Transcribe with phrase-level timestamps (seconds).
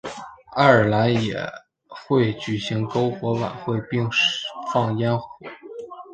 [0.55, 1.39] 爱尔兰也
[1.87, 4.09] 会举行篝火晚会并
[4.73, 5.27] 放焰火。